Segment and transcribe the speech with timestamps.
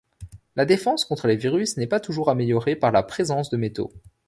[0.55, 3.93] La défense contre les virus n'est pas toujours améliorée par la présence de métaux.